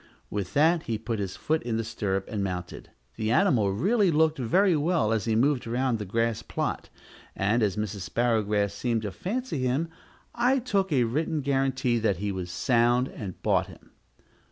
With 0.31 0.55
that 0.55 0.81
he 0.89 0.97
put 0.97 1.19
his 1.19 1.35
foot 1.35 1.61
in 1.61 1.77
the 1.77 1.83
stirrup, 1.83 2.27
and 2.27 2.43
mounted. 2.43 2.89
The 3.17 3.29
animal 3.31 3.71
really 3.71 4.09
looked 4.09 4.39
very 4.39 4.75
well 4.75 5.13
as 5.13 5.25
he 5.25 5.35
moved 5.35 5.67
around 5.67 5.99
the 5.99 6.05
grass 6.05 6.41
plot, 6.41 6.89
and, 7.35 7.61
as 7.61 7.75
Mrs. 7.77 8.09
Sparrowgrass 8.09 8.73
seemed 8.73 9.03
to 9.03 9.11
fancy 9.11 9.59
him, 9.59 9.89
I 10.33 10.57
took 10.57 10.91
a 10.91 11.03
written 11.03 11.41
guarantee 11.41 11.99
that 11.99 12.17
he 12.17 12.31
was 12.31 12.49
sound, 12.49 13.09
and 13.09 13.39
bought 13.43 13.67
him. 13.67 13.91